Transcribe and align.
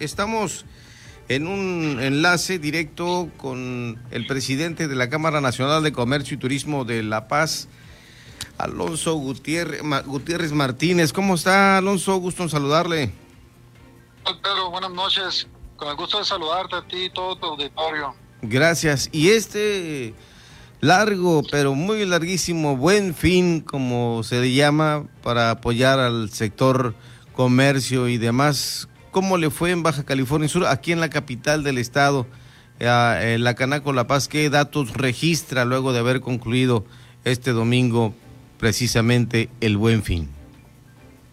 Estamos 0.00 0.64
en 1.28 1.46
un 1.46 1.98
enlace 2.00 2.58
directo 2.58 3.30
con 3.36 4.00
el 4.10 4.26
presidente 4.26 4.88
de 4.88 4.94
la 4.94 5.10
Cámara 5.10 5.40
Nacional 5.40 5.82
de 5.82 5.92
Comercio 5.92 6.36
y 6.36 6.38
Turismo 6.38 6.84
de 6.84 7.02
La 7.02 7.28
Paz, 7.28 7.68
Alonso 8.56 9.14
Gutiérrez, 9.14 9.82
Gutiérrez 10.06 10.52
Martínez. 10.52 11.12
¿Cómo 11.12 11.34
está, 11.34 11.78
Alonso? 11.78 12.16
Gusto 12.16 12.44
en 12.44 12.48
saludarle. 12.48 13.12
Pedro, 14.24 14.70
buenas 14.70 14.92
noches. 14.92 15.46
Con 15.76 15.88
el 15.88 15.96
gusto 15.96 16.18
de 16.18 16.24
saludarte 16.24 16.76
a 16.76 16.86
ti 16.86 17.04
y 17.04 17.10
todo 17.10 17.36
tu 17.36 17.46
auditorio. 17.46 18.14
Gracias. 18.42 19.08
Y 19.12 19.30
este 19.30 20.14
largo, 20.80 21.42
pero 21.50 21.74
muy 21.74 22.04
larguísimo, 22.04 22.76
buen 22.76 23.14
fin, 23.14 23.60
como 23.60 24.22
se 24.22 24.40
le 24.40 24.52
llama, 24.52 25.06
para 25.22 25.50
apoyar 25.50 25.98
al 25.98 26.30
sector 26.30 26.94
comercio 27.32 28.08
y 28.08 28.18
demás. 28.18 28.88
¿Cómo 29.18 29.36
le 29.36 29.50
fue 29.50 29.72
en 29.72 29.82
Baja 29.82 30.04
California 30.04 30.48
Sur, 30.48 30.64
aquí 30.66 30.92
en 30.92 31.00
la 31.00 31.10
capital 31.10 31.64
del 31.64 31.78
estado, 31.78 32.24
en 32.78 33.42
la 33.42 33.56
Canaco 33.56 33.92
La 33.92 34.06
Paz? 34.06 34.28
¿Qué 34.28 34.48
datos 34.48 34.92
registra 34.92 35.64
luego 35.64 35.92
de 35.92 35.98
haber 35.98 36.20
concluido 36.20 36.84
este 37.24 37.50
domingo 37.50 38.14
precisamente 38.58 39.50
el 39.60 39.76
buen 39.76 40.04
fin? 40.04 40.30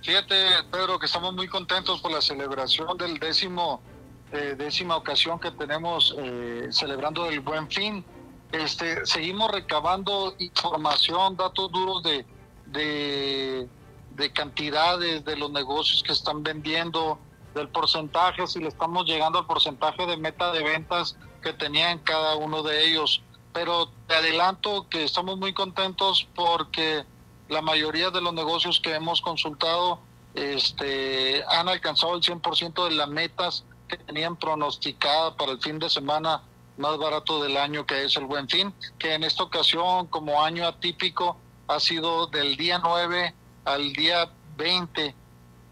Fíjate, 0.01 0.35
Pedro, 0.71 0.97
que 0.97 1.05
estamos 1.05 1.35
muy 1.35 1.47
contentos 1.47 2.01
por 2.01 2.11
la 2.11 2.21
celebración 2.21 2.97
del 2.97 3.19
décimo, 3.19 3.83
eh, 4.31 4.55
décima 4.57 4.97
ocasión 4.97 5.39
que 5.39 5.51
tenemos 5.51 6.15
eh, 6.17 6.69
celebrando 6.71 7.29
el 7.29 7.39
buen 7.41 7.69
fin. 7.69 8.03
Este, 8.51 9.05
seguimos 9.05 9.51
recabando 9.51 10.33
información, 10.39 11.37
datos 11.37 11.71
duros 11.71 12.01
de, 12.01 12.25
de 12.65 14.33
cantidades 14.33 15.23
de 15.23 15.35
los 15.35 15.51
negocios 15.51 16.01
que 16.01 16.13
están 16.13 16.41
vendiendo, 16.41 17.19
del 17.55 17.69
porcentaje, 17.69 18.45
si 18.45 18.59
le 18.59 18.67
estamos 18.67 19.05
llegando 19.05 19.39
al 19.39 19.47
porcentaje 19.47 20.05
de 20.05 20.17
meta 20.17 20.51
de 20.51 20.61
ventas 20.61 21.17
que 21.41 21.53
tenían 21.53 21.99
cada 21.99 22.35
uno 22.35 22.61
de 22.61 22.85
ellos. 22.85 23.23
Pero 23.53 23.89
te 24.07 24.15
adelanto 24.15 24.87
que 24.89 25.03
estamos 25.03 25.37
muy 25.39 25.53
contentos 25.53 26.27
porque 26.35 27.05
la 27.47 27.61
mayoría 27.61 28.11
de 28.11 28.21
los 28.21 28.33
negocios 28.33 28.79
que 28.79 28.93
hemos 28.93 29.21
consultado 29.21 29.99
este, 30.33 31.43
han 31.47 31.69
alcanzado 31.69 32.15
el 32.15 32.21
100% 32.21 32.89
de 32.89 32.95
las 32.95 33.07
metas 33.07 33.63
que 33.87 33.97
tenían 33.97 34.35
pronosticada 34.35 35.35
para 35.35 35.53
el 35.53 35.61
fin 35.61 35.79
de 35.79 35.89
semana 35.89 36.43
más 36.77 36.97
barato 36.97 37.41
del 37.41 37.55
año 37.55 37.85
que 37.85 38.03
es 38.03 38.17
el 38.17 38.25
Buen 38.25 38.49
Fin, 38.49 38.73
que 38.99 39.13
en 39.13 39.23
esta 39.23 39.43
ocasión 39.43 40.07
como 40.07 40.43
año 40.43 40.67
atípico 40.67 41.37
ha 41.67 41.79
sido 41.79 42.27
del 42.27 42.57
día 42.57 42.79
9 42.83 43.33
al 43.63 43.93
día 43.93 44.29
20 44.57 45.15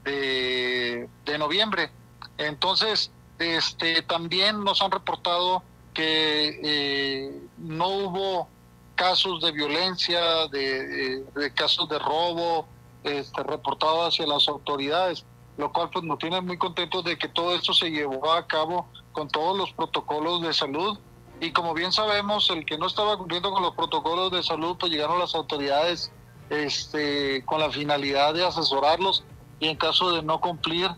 de, 0.04 1.38
noviembre. 1.38 1.90
Entonces, 2.38 3.12
este, 3.40 4.02
también 4.04 4.64
nos 4.64 4.82
han 4.82 4.92
reportado 4.92 5.64
que 5.94 6.60
eh, 6.64 7.42
no 7.58 7.88
hubo 7.88 8.48
casos 8.96 9.42
de 9.42 9.52
violencia, 9.52 10.48
de, 10.48 11.24
casos 11.56 11.90
de 11.90 12.00
robo 12.00 12.68
este, 13.04 13.44
reportados 13.44 14.14
hacia 14.14 14.28
las 14.28 14.48
autoridades, 14.48 15.26
lo 15.58 15.72
cual 15.72 15.90
pues 15.92 16.06
nos 16.06 16.20
tiene 16.20 16.42
muy 16.42 16.58
contentos 16.58 17.04
de 17.04 17.18
que 17.18 17.28
todo 17.28 17.54
esto 17.56 17.74
se 17.74 17.90
llevó 17.90 18.32
a 18.32 18.48
cabo 18.48 18.88
con 19.12 19.28
todos 19.30 19.58
los 19.58 19.72
protocolos 19.74 20.42
de 20.42 20.54
salud. 20.54 20.98
Y 21.40 21.52
como 21.52 21.74
bien 21.74 21.92
sabemos, 21.92 22.50
el 22.50 22.66
que 22.66 22.78
no 22.78 22.88
estaba 22.88 23.18
cumpliendo 23.18 23.52
con 23.52 23.64
los 23.64 23.76
protocolos 23.76 24.32
de 24.32 24.44
salud, 24.44 24.78
pues 24.80 24.92
llegaron 24.92 25.20
las 25.20 25.36
autoridades 25.36 26.12
este, 26.50 27.44
con 27.46 27.60
la 27.60 27.70
finalidad 27.72 28.34
de 28.34 28.46
asesorarlos 28.46 29.24
y 29.64 29.70
en 29.70 29.78
caso 29.78 30.12
de 30.12 30.22
no 30.22 30.42
cumplir 30.42 30.90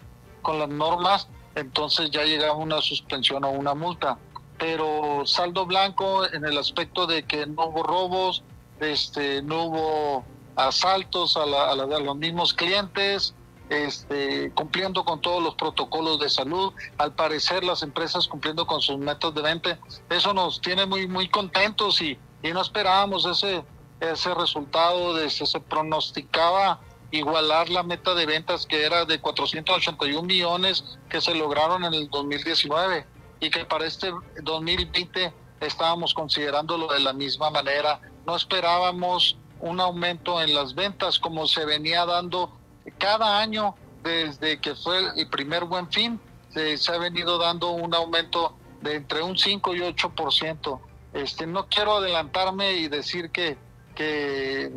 con 0.42 0.60
las 0.60 0.70
normas, 0.70 1.28
entonces 1.54 2.10
ya 2.10 2.24
llega 2.24 2.54
una 2.54 2.82
suspensión 2.82 3.44
o 3.44 3.50
una 3.52 3.76
multa. 3.76 4.18
Pero 4.58 5.26
saldo 5.26 5.66
blanco 5.66 6.26
en 6.26 6.46
el 6.46 6.58
aspecto 6.58 7.06
de 7.06 7.24
que 7.24 7.46
no 7.46 7.68
hubo 7.68 7.84
robos, 7.84 8.44
este, 8.80 9.42
no 9.44 9.66
hubo 9.66 10.26
asaltos 10.56 11.38
a, 11.38 11.44
a, 11.44 11.76
los 11.76 12.16
mismos 12.16 12.54
clientes, 12.54 13.36
este, 13.70 14.52
cumpliendo 14.52 15.04
con 15.04 15.22
todos 15.22 15.44
los 15.44 15.56
protocolos 15.56 16.20
de 16.20 16.30
salud, 16.30 16.74
al 16.98 17.14
parecer 17.14 17.64
las 17.64 17.84
empresas 17.84 18.28
cumpliendo 18.28 18.66
con 18.66 18.82
sus 18.82 18.98
métodos 18.98 19.36
de 19.36 19.42
venta, 19.42 19.80
eso 20.10 20.34
nos 20.34 20.62
tiene 20.62 20.86
muy 20.86 21.08
muy 21.08 21.28
contentos 21.28 22.02
y, 22.02 22.18
y 22.42 22.52
no 22.52 22.62
esperábamos 22.62 23.26
ese 23.26 23.64
ese 24.00 24.34
resultado, 24.34 25.14
de, 25.16 25.30
se 25.30 25.60
pronosticaba 25.60 26.80
igualar 27.16 27.70
la 27.70 27.84
meta 27.84 28.14
de 28.14 28.26
ventas 28.26 28.66
que 28.66 28.84
era 28.84 29.06
de 29.06 29.20
481 29.20 30.22
millones 30.22 30.98
que 31.10 31.22
se 31.22 31.34
lograron 31.34 31.84
en 31.86 31.94
el 31.94 32.10
2019 32.10 33.06
y 33.40 33.50
que 33.50 33.66
para 33.66 33.86
este 33.86 34.12
2020 34.42 35.34
estábamos 35.62 36.14
considerándolo 36.14 36.88
de 36.88 37.00
la 37.00 37.14
misma 37.14 37.50
manera. 37.50 38.00
No 38.26 38.36
esperábamos 38.36 39.38
un 39.60 39.80
aumento 39.80 40.42
en 40.42 40.54
las 40.54 40.76
ventas 40.76 41.20
como 41.20 41.48
se 41.48 41.66
venía 41.66 42.06
dando 42.06 42.52
cada 42.98 43.40
año 43.40 43.76
desde 44.04 44.60
que 44.60 44.76
fue 44.76 45.00
el 45.16 45.30
primer 45.30 45.66
buen 45.66 45.92
fin. 45.92 46.20
Se, 46.54 46.78
se 46.78 46.92
ha 46.92 46.98
venido 46.98 47.38
dando 47.38 47.72
un 47.72 47.94
aumento 47.94 48.56
de 48.82 48.96
entre 48.96 49.22
un 49.22 49.38
5 49.38 49.76
y 49.76 49.80
8%. 49.80 50.80
Este, 51.14 51.48
no 51.48 51.68
quiero 51.68 51.98
adelantarme 51.98 52.74
y 52.74 52.88
decir 52.88 53.32
que, 53.32 53.58
que 53.96 54.72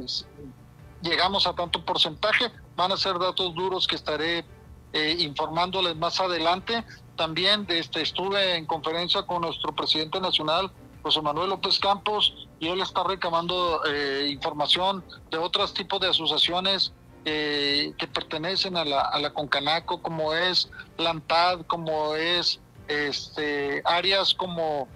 llegamos 1.03 1.47
a 1.47 1.55
tanto 1.55 1.85
porcentaje. 1.85 2.51
Van 2.77 2.93
a 2.93 2.97
ser 2.97 3.19
datos 3.19 3.55
duros 3.55 3.87
que 3.87 3.97
estaré 3.97 4.45
eh, 4.93 5.17
informándoles 5.21 5.97
más 5.97 6.21
adelante. 6.21 6.85
También 7.17 7.67
este, 7.69 8.03
estuve 8.03 8.57
en 8.57 8.67
conferencia 8.67 9.23
con 9.23 9.43
nuestro 9.43 9.75
presidente 9.75 10.21
nacional, 10.21 10.71
José 11.03 11.21
Manuel 11.21 11.51
López 11.51 11.79
Campos, 11.79 12.49
y 12.61 12.69
él 12.69 12.81
está 12.81 13.05
reclamando 13.05 13.83
eh, 13.87 14.29
información 14.31 15.05
de 15.31 15.39
otros 15.39 15.75
tipos 15.75 16.01
de 16.01 16.09
asociaciones 16.09 16.93
eh, 17.25 17.93
que 17.99 18.07
pertenecen 18.07 18.77
a 18.77 18.85
la, 18.85 19.31
Concanaco, 19.35 20.01
como 20.01 20.33
es 20.33 20.71
la 20.97 21.11
ANTAD, 21.11 21.67
como 21.67 22.15
es 22.15 22.61
este, 22.87 23.83
áreas 23.85 24.33
como, 24.33 24.89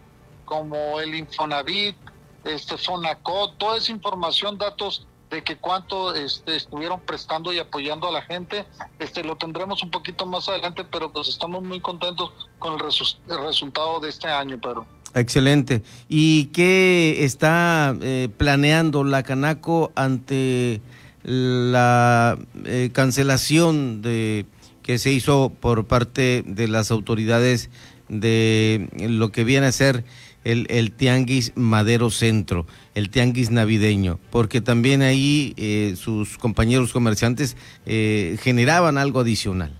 como 0.45 1.01
el 1.01 1.15
Infonavit, 1.15 1.97
este, 2.45 2.79
Fonacot, 2.79 3.59
toda 3.59 3.77
esa 3.77 3.93
información, 3.93 4.57
datos 4.57 5.07
de 5.33 5.43
que 5.43 5.57
cuánto 5.57 6.15
este, 6.15 6.57
estuvieron 6.57 7.01
prestando 7.01 7.53
y 7.53 7.59
apoyando 7.59 8.07
a 8.07 8.13
la 8.13 8.23
gente. 8.23 8.67
Este, 8.99 9.25
lo 9.25 9.37
tendremos 9.37 9.83
un 9.83 9.91
poquito 9.91 10.27
más 10.27 10.47
adelante, 10.49 10.85
pero 10.85 11.11
pues 11.11 11.29
estamos 11.29 11.63
muy 11.65 11.81
contentos 11.81 12.31
con 12.59 12.75
el, 12.75 12.81
resultado 12.81 13.99
de 13.99 14.11
este 14.11 14.29
año, 14.29 14.59
pero 14.63 14.87
Excelente. 15.15 15.83
¿Y 16.09 16.47
qué 16.47 17.25
está 17.25 17.95
eh, 18.01 18.29
planeando 18.37 19.05
la 19.05 19.23
Canaco 19.23 19.91
ante 19.95 20.81
la 21.23 22.39
eh, 22.65 22.91
cancelación 22.93 24.03
de 24.03 24.47
que 24.83 24.99
se 24.99 25.13
hizo 25.13 25.51
por 25.61 25.87
parte 25.87 26.43
de 26.47 26.69
las 26.69 26.91
autoridades 26.91 27.71
de 28.09 28.89
lo 28.99 29.33
que 29.33 29.45
viene 29.45 29.67
a 29.67 29.73
ser 29.73 30.05
el, 30.45 30.67
el 30.71 30.93
Tianguis 30.93 31.53
Madero 31.55 32.11
Centro, 32.11 32.67
el 32.95 33.11
Tianguis 33.11 33.51
Navideño, 33.51 34.19
porque 34.31 34.61
también 34.61 35.03
ahí 35.03 35.55
eh, 35.57 35.95
sus 35.97 36.39
compañeros 36.39 36.93
comerciantes 36.93 37.57
eh, 37.87 38.39
generaban 38.43 38.99
algo 38.99 39.21
adicional. 39.21 39.79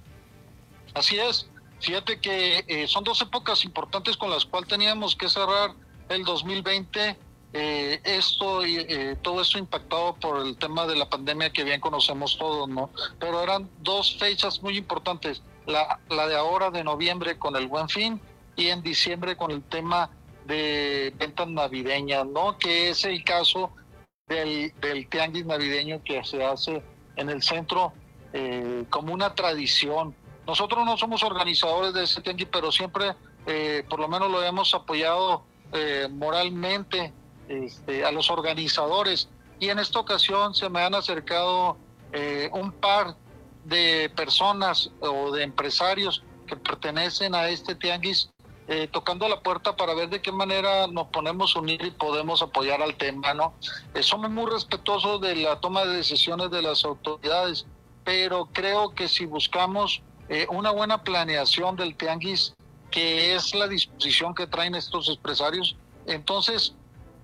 Así 0.95 1.17
es, 1.19 1.49
fíjate 1.81 2.21
que 2.21 2.65
eh, 2.69 2.87
son 2.87 3.05
dos 3.05 3.21
épocas 3.23 3.65
importantes 3.65 4.17
con 4.17 4.31
las 4.31 4.45
cuales 4.45 4.69
teníamos 4.69 5.17
que 5.17 5.29
cerrar 5.29 5.73
el 6.09 6.25
2020. 6.25 7.17
Esto 7.53 8.67
y 8.67 9.17
todo 9.21 9.43
esto 9.43 9.59
impactado 9.59 10.15
por 10.15 10.47
el 10.47 10.57
tema 10.57 10.87
de 10.87 10.97
la 10.97 11.11
pandemia 11.11 11.51
que 11.51 11.65
bien 11.65 11.81
conocemos 11.81 12.39
todos, 12.39 12.69
¿no? 12.69 12.91
Pero 13.19 13.43
eran 13.43 13.69
dos 13.81 14.17
fechas 14.19 14.63
muy 14.63 14.79
importantes, 14.79 15.43
la, 15.67 16.01
la 16.09 16.27
de 16.29 16.37
ahora 16.37 16.71
de 16.71 16.83
noviembre 16.83 17.39
con 17.39 17.55
el 17.57 17.69
Buen 17.69 17.89
Fin 17.89 18.21
y 18.57 18.69
en 18.69 18.83
diciembre 18.83 19.37
con 19.37 19.51
el 19.51 19.63
tema 19.63 20.11
de 20.47 21.13
ventas 21.17 21.49
navideñas, 21.49 22.27
¿no? 22.27 22.59
Que 22.59 22.91
es 22.91 23.05
el 23.05 23.23
caso 23.25 23.71
del, 24.27 24.73
del 24.81 25.09
tianguis 25.09 25.47
navideño 25.47 26.03
que 26.03 26.25
se 26.25 26.45
hace 26.45 26.83
en 27.17 27.29
el 27.29 27.43
centro 27.43 27.93
eh, 28.33 28.85
como 28.91 29.13
una 29.13 29.35
tradición. 29.35 30.15
Nosotros 30.47 30.85
no 30.85 30.97
somos 30.97 31.23
organizadores 31.23 31.93
de 31.95 32.05
ese 32.05 32.21
tianguis, 32.21 32.49
pero 32.51 32.73
siempre, 32.73 33.15
eh, 33.47 33.85
por 33.89 34.01
lo 34.01 34.09
menos 34.09 34.31
lo 34.31 34.43
hemos 34.43 34.75
apoyado 34.75 35.45
eh, 35.73 36.09
moralmente 36.11 37.13
este, 37.49 38.05
a 38.05 38.13
los 38.13 38.31
organizadores. 38.31 39.29
Y 39.59 39.69
en 39.69 39.79
esta 39.79 39.99
ocasión 39.99 40.55
se 40.55 40.69
me 40.69 40.83
han 40.83 40.95
acercado 40.95 41.77
un 42.53 42.73
par 42.73 43.17
de 43.65 44.13
personas 44.15 44.91
o 45.01 45.31
de 45.31 45.45
empresarios 45.45 46.23
que 46.47 46.57
pertenecen 46.57 47.35
a 47.35 47.49
este 47.49 47.75
tianguis 47.75 48.29
eh, 48.69 48.89
tocando 48.93 49.29
la 49.29 49.41
puerta 49.41 49.75
para 49.75 49.93
ver 49.93 50.09
de 50.09 50.23
qué 50.23 50.31
manera 50.31 50.87
nos 50.87 51.09
ponemos 51.09 51.57
unir 51.57 51.85
y 51.85 51.91
podemos 51.91 52.43
apoyar 52.43 52.81
al 52.81 52.95
tema, 52.97 53.35
¿no? 53.35 53.55
Eh, 53.93 54.05
somos 54.05 54.31
muy 54.31 54.49
respetuosos 54.49 55.21
de 55.21 55.35
la 55.35 55.61
toma 55.61 55.85
de 55.85 55.97
decisiones 55.97 56.51
de 56.51 56.63
las 56.63 56.85
autoridades, 56.85 57.67
pero 58.05 58.49
creo 58.53 58.95
que 58.95 59.09
si 59.09 59.27
buscamos 59.27 60.03
eh, 60.29 60.47
una 60.49 60.71
buena 60.71 61.03
planeación 61.03 61.75
del 61.75 61.97
tianguis, 61.97 62.55
que 62.93 63.35
es 63.35 63.53
la 63.53 63.67
disposición 63.67 64.33
que 64.33 64.47
traen 64.47 64.77
estos 64.77 65.09
empresarios. 65.09 65.77
Entonces, 66.07 66.75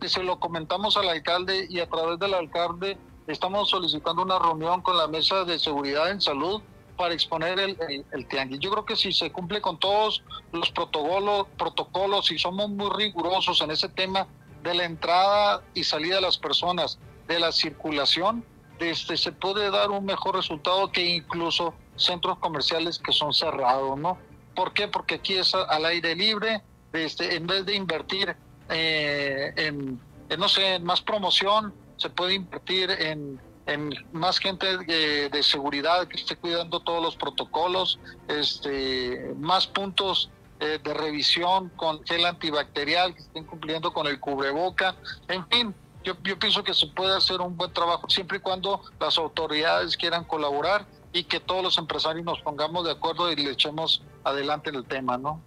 se 0.06 0.22
lo 0.22 0.38
comentamos 0.38 0.96
al 0.96 1.08
alcalde 1.08 1.66
y 1.68 1.80
a 1.80 1.88
través 1.88 2.18
del 2.18 2.34
alcalde 2.34 2.98
estamos 3.26 3.70
solicitando 3.70 4.22
una 4.22 4.38
reunión 4.38 4.82
con 4.82 4.96
la 4.96 5.08
mesa 5.08 5.44
de 5.44 5.58
seguridad 5.58 6.10
en 6.10 6.20
salud 6.20 6.62
para 6.96 7.14
exponer 7.14 7.58
el, 7.58 8.04
el, 8.10 8.28
tianguis. 8.28 8.60
Yo 8.60 8.70
creo 8.70 8.84
que 8.84 8.96
si 8.96 9.12
se 9.12 9.32
cumple 9.32 9.60
con 9.60 9.78
todos 9.78 10.22
los 10.52 10.70
protocolos, 10.70 11.46
protocolos 11.56 12.30
y 12.30 12.38
somos 12.38 12.68
muy 12.68 12.90
rigurosos 12.96 13.60
en 13.62 13.70
ese 13.70 13.88
tema 13.88 14.26
de 14.62 14.74
la 14.74 14.84
entrada 14.84 15.62
y 15.74 15.84
salida 15.84 16.16
de 16.16 16.22
las 16.22 16.36
personas, 16.36 16.98
de 17.26 17.38
la 17.38 17.52
circulación, 17.52 18.44
este, 18.80 19.16
se 19.16 19.32
puede 19.32 19.70
dar 19.70 19.90
un 19.90 20.04
mejor 20.04 20.36
resultado 20.36 20.90
que 20.90 21.04
incluso 21.04 21.74
centros 21.96 22.38
comerciales 22.38 22.98
que 22.98 23.12
son 23.12 23.32
cerrados, 23.32 23.98
¿no? 23.98 24.18
¿Por 24.54 24.72
qué? 24.72 24.88
Porque 24.88 25.16
aquí 25.16 25.34
es 25.34 25.54
al 25.54 25.84
aire 25.84 26.14
libre, 26.14 26.62
este, 26.92 27.36
en 27.36 27.46
vez 27.46 27.64
de 27.66 27.74
invertir 27.74 28.36
eh, 28.68 29.52
en, 29.56 30.00
no 30.38 30.48
sé, 30.48 30.76
en 30.76 30.84
más 30.84 31.00
promoción, 31.00 31.74
se 31.96 32.10
puede 32.10 32.34
invertir 32.34 32.90
en 32.90 33.40
en 33.68 33.94
más 34.12 34.38
gente 34.38 34.78
de, 34.78 35.42
seguridad 35.42 36.08
que 36.08 36.16
esté 36.16 36.36
cuidando 36.36 36.80
todos 36.80 37.02
los 37.02 37.16
protocolos, 37.16 37.98
este, 38.26 39.34
más 39.36 39.66
puntos 39.66 40.30
eh, 40.58 40.80
de 40.82 40.94
revisión 40.94 41.68
con 41.76 42.02
gel 42.04 42.24
antibacterial 42.24 43.14
que 43.14 43.20
estén 43.20 43.44
cumpliendo 43.44 43.92
con 43.92 44.06
el 44.06 44.18
cubreboca, 44.18 44.96
en 45.28 45.46
fin. 45.48 45.74
Yo, 46.02 46.14
yo 46.22 46.38
pienso 46.38 46.64
que 46.64 46.72
se 46.72 46.86
puede 46.86 47.14
hacer 47.14 47.40
un 47.42 47.56
buen 47.56 47.72
trabajo 47.72 48.08
siempre 48.08 48.38
y 48.38 48.40
cuando 48.40 48.80
las 48.98 49.18
autoridades 49.18 49.96
quieran 49.96 50.24
colaborar 50.24 50.86
y 51.12 51.24
que 51.24 51.38
todos 51.38 51.62
los 51.62 51.76
empresarios 51.76 52.24
nos 52.24 52.40
pongamos 52.40 52.86
de 52.86 52.92
acuerdo 52.92 53.30
y 53.30 53.36
le 53.36 53.50
echemos 53.50 54.02
adelante 54.24 54.70
el 54.70 54.84
tema, 54.86 55.18
¿no? 55.18 55.42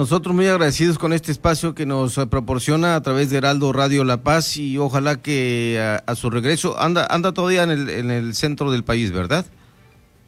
Nosotros 0.00 0.34
muy 0.34 0.46
agradecidos 0.48 0.96
con 0.96 1.12
este 1.12 1.30
espacio 1.30 1.74
que 1.74 1.84
nos 1.84 2.14
proporciona 2.30 2.96
a 2.96 3.02
través 3.02 3.28
de 3.28 3.36
Heraldo 3.36 3.70
Radio 3.70 4.02
La 4.02 4.22
Paz 4.22 4.56
y 4.56 4.78
ojalá 4.78 5.20
que 5.20 6.00
a, 6.06 6.14
su 6.14 6.30
regreso 6.30 6.80
anda 6.80 7.06
anda 7.10 7.32
todavía 7.32 7.64
en 7.64 7.70
el, 7.70 7.90
en 7.90 8.10
el 8.10 8.34
centro 8.34 8.70
del 8.70 8.82
país, 8.82 9.12
¿verdad? 9.12 9.44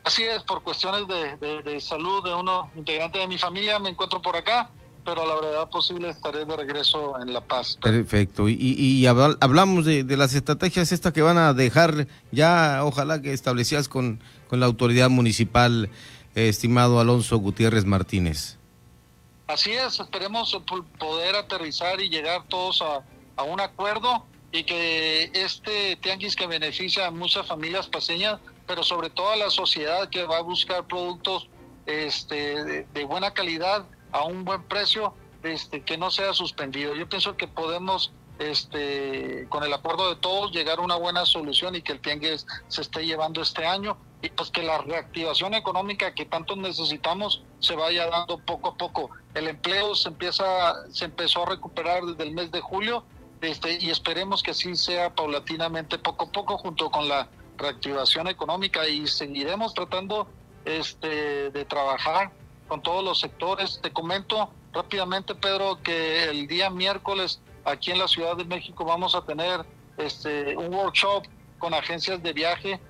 Así 0.05 0.25
es, 0.25 0.43
por 0.43 0.63
cuestiones 0.63 1.05
de, 1.09 1.81
salud 1.81 2.23
de 2.23 2.35
uno 2.35 2.71
integrante 2.77 3.19
de 3.21 3.27
mi 3.27 3.39
familia 3.39 3.79
me 3.79 3.89
encuentro 3.89 4.21
por 4.21 4.37
acá, 4.37 4.69
pero 5.07 5.23
a 5.23 5.27
la 5.27 5.41
verdad 5.41 5.71
posible 5.71 6.11
estaré 6.11 6.45
de 6.45 6.55
regreso 6.55 7.19
en 7.23 7.33
La 7.33 7.41
Paz. 7.41 7.79
Perfecto, 7.81 8.51
y, 8.51 8.57
y, 8.61 9.07
hablamos 9.07 9.87
de, 9.87 10.05
de, 10.05 10.17
las 10.19 10.35
estrategias 10.35 10.93
estas 10.93 11.15
que 11.15 11.23
van 11.23 11.39
a 11.39 11.55
dejar 11.55 12.09
ya, 12.31 12.81
ojalá 12.85 13.23
que 13.23 13.33
establecidas 13.33 13.89
con, 13.89 14.21
con 14.51 14.61
la 14.61 14.67
autoridad 14.67 15.09
municipal, 15.09 15.89
estimado 16.35 17.01
Alonso 17.01 17.39
Gutiérrez 17.39 17.87
Martínez. 17.87 18.59
Así 19.53 19.71
es, 19.73 20.01
esperemos 20.01 20.59
poder 20.99 21.37
aterrizar 21.37 22.01
y 22.01 22.09
llegar 22.09 22.45
todos 22.49 22.81
a, 22.81 23.05
un 23.43 23.61
acuerdo 23.61 24.25
y 24.51 24.65
que 24.65 25.31
este 25.35 25.97
tianguis 25.97 26.37
que 26.37 26.47
beneficia 26.47 27.09
a 27.09 27.11
muchas 27.11 27.47
familias 27.47 27.87
paseñas, 27.87 28.41
pero 28.67 28.83
sobre 28.83 29.11
todo 29.11 29.31
a 29.31 29.37
la 29.37 29.51
sociedad 29.51 30.09
que 30.09 30.25
va 30.25 30.39
a 30.39 30.41
buscar 30.41 30.87
productos 30.87 31.51
este, 31.85 32.85
de, 32.85 33.05
buena 33.05 33.35
calidad 33.35 33.85
a 34.13 34.25
un 34.25 34.47
buen 34.47 34.63
precio, 34.63 35.13
este, 35.43 35.83
que 35.83 35.99
no 35.99 36.11
sea 36.11 36.33
suspendido. 36.33 36.95
Yo 36.95 37.07
pienso 37.07 37.37
que 37.37 37.47
podemos, 37.47 38.11
este, 38.39 39.47
con 39.51 39.65
el 39.65 39.73
acuerdo 39.75 40.09
de 40.15 40.17
todos, 40.17 40.53
llegar 40.53 40.79
a 40.79 40.83
una 40.83 40.97
buena 40.97 41.27
solución 41.27 41.75
y 41.75 41.83
que 41.83 41.93
el 41.93 42.01
tianguis 42.01 42.47
se 42.69 42.81
esté 42.81 43.05
llevando 43.05 43.43
este 43.43 43.67
año 43.67 43.99
y 44.23 44.31
pues 44.31 44.51
que 44.51 44.63
la 44.63 44.79
reactivación 44.79 45.55
económica 45.55 46.15
que 46.15 46.25
tanto 46.25 46.55
necesitamos 46.55 47.43
se 47.59 47.75
vaya 47.75 48.07
dando 48.07 48.39
poco 48.39 48.71
a 48.71 48.75
poco. 48.77 49.11
El 49.35 49.49
empleo 49.49 49.97
se 49.97 50.09
empieza, 50.09 50.89
se 50.91 51.07
empezó 51.07 51.43
a 51.43 51.51
recuperar 51.51 52.05
desde 52.05 52.23
el 52.23 52.33
mes 52.33 52.53
de 52.53 52.61
julio, 52.61 53.05
este, 53.41 53.79
y 53.81 53.91
esperemos 53.91 54.43
que 54.43 54.53
así 54.53 54.77
sea 54.77 55.13
paulatinamente 55.13 55.99
poco 55.99 56.27
a 56.27 56.31
poco 56.31 56.57
junto 56.57 56.91
con 56.91 57.09
la 57.09 57.29
reactivación 57.59 58.29
económica 58.29 58.87
y 58.89 59.09
seguiremos 59.09 59.75
tratando 59.75 60.29
este 60.65 61.51
de 61.51 61.65
trabajar 61.65 62.31
con 62.69 62.81
todos 62.81 63.03
los 63.03 63.19
sectores. 63.19 63.81
Te 63.83 63.93
comento 63.93 64.51
rápidamente, 64.73 65.35
Pedro, 65.35 65.83
que 65.83 66.25
el 66.25 66.47
día 66.47 66.71
miércoles 66.71 67.41
aquí 67.65 67.91
en 67.91 67.99
la 67.99 68.07
Ciudad 68.07 68.37
de 68.37 68.45
México 68.45 68.85
vamos 68.85 69.17
a 69.17 69.23
tener 69.23 69.67
este 69.97 70.57
un 70.57 70.73
workshop 70.73 71.25
con 71.59 71.75
agencias 71.75 72.23
de 72.23 72.33
viaje 72.33 72.81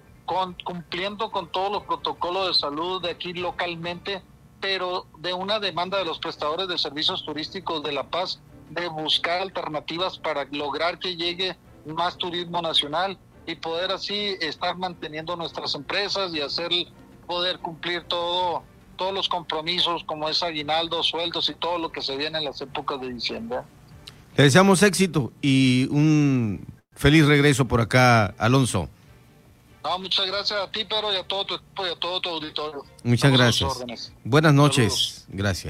cumpliendo 0.64 1.30
con 1.30 1.50
todos 1.50 1.70
los 1.70 1.82
protocolos 1.84 2.48
de 2.48 2.54
salud 2.54 3.02
de 3.02 3.10
aquí 3.10 3.32
localmente, 3.32 4.22
pero 4.60 5.06
de 5.18 5.34
una 5.34 5.58
demanda 5.58 5.98
de 5.98 6.04
los 6.04 6.18
prestadores 6.18 6.68
de 6.68 6.78
servicios 6.78 7.24
turísticos 7.24 7.82
de 7.82 7.92
La 7.92 8.04
Paz 8.04 8.40
de 8.70 8.88
buscar 8.88 9.42
alternativas 9.42 10.18
para 10.18 10.44
lograr 10.50 10.98
que 10.98 11.16
llegue 11.16 11.56
más 11.84 12.16
turismo 12.16 12.62
nacional 12.62 13.18
y 13.46 13.56
poder 13.56 13.90
así 13.90 14.36
estar 14.40 14.76
manteniendo 14.76 15.36
nuestras 15.36 15.74
empresas 15.74 16.34
y 16.34 16.40
hacer 16.40 16.70
poder 17.26 17.58
cumplir 17.58 18.04
todo 18.04 18.62
todos 18.96 19.14
los 19.14 19.28
compromisos 19.28 20.04
como 20.04 20.28
es 20.28 20.42
aguinaldo, 20.42 21.02
sueldos 21.02 21.48
y 21.48 21.54
todo 21.54 21.78
lo 21.78 21.90
que 21.90 22.02
se 22.02 22.16
viene 22.16 22.38
en 22.38 22.44
las 22.44 22.60
épocas 22.60 23.00
de 23.00 23.12
diciembre. 23.12 23.60
Le 24.36 24.44
deseamos 24.44 24.82
éxito 24.82 25.32
y 25.42 25.88
un 25.90 26.64
feliz 26.94 27.26
regreso 27.26 27.66
por 27.66 27.80
acá, 27.80 28.26
Alonso. 28.38 28.88
No, 29.84 29.98
muchas 29.98 30.26
gracias 30.26 30.60
a 30.60 30.70
ti, 30.70 30.86
pero 30.88 31.12
y 31.12 31.16
a 31.16 31.24
todo 31.24 31.44
tu 31.44 31.54
equipo 31.54 31.86
y 31.86 31.90
a 31.90 31.96
todo 31.96 32.20
tu 32.20 32.28
auditorio. 32.28 32.84
Muchas 33.02 33.32
gracias. 33.32 34.12
Buenas 34.24 34.54
noches. 34.54 35.24
Gracias. 35.28 35.60